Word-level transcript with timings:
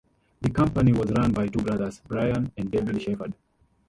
The 0.41 0.49
company 0.49 0.93
was 0.93 1.11
run 1.11 1.31
by 1.31 1.45
two 1.47 1.59
brothers, 1.61 2.01
Bryan 2.07 2.51
and 2.57 2.71
David 2.71 2.99
Shepherd. 3.03 3.35